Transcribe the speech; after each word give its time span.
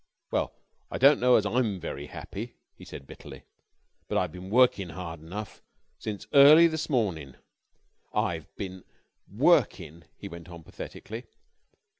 Well, 0.31 0.55
I 0.89 0.97
don't 0.97 1.19
know 1.19 1.35
as 1.35 1.45
I'm 1.45 1.79
very 1.79 2.07
happy," 2.07 2.55
he 2.75 2.83
said, 2.85 3.05
bitterly, 3.05 3.43
"but 4.07 4.17
I've 4.17 4.31
been 4.31 4.49
workin' 4.49 4.89
hard 4.89 5.19
enough 5.19 5.61
since 5.99 6.25
early 6.33 6.65
this 6.65 6.89
mornin'. 6.89 7.37
I've 8.11 8.51
been 8.55 8.83
workin'," 9.31 10.05
he 10.17 10.27
went 10.27 10.49
on 10.49 10.63
pathetically. 10.63 11.25